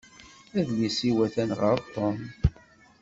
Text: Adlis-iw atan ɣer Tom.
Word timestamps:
Adlis-iw 0.59 1.17
atan 1.25 1.51
ɣer 1.59 1.77
Tom. 1.93 2.17